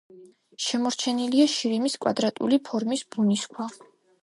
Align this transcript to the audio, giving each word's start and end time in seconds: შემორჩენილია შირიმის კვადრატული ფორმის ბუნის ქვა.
შემორჩენილია 0.67 1.45
შირიმის 1.57 1.99
კვადრატული 2.07 2.61
ფორმის 2.71 3.07
ბუნის 3.15 3.49
ქვა. 3.55 3.71